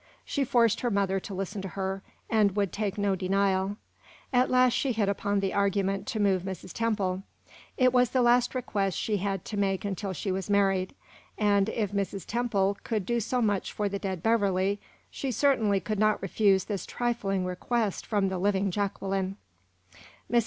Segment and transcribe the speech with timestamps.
[0.25, 3.77] She forced her mother to listen to her, and would take no denial.
[4.33, 6.73] At last she hit upon the argument to move Mrs.
[6.73, 7.21] Temple.
[7.77, 10.95] It was the last request she had to make until she was married,
[11.37, 12.25] and, if Mrs.
[12.25, 14.79] Temple could do so much for the dead Beverley,
[15.11, 19.37] she certainly could not refuse this trifling request from the living Jacqueline.
[20.31, 20.39] Mrs.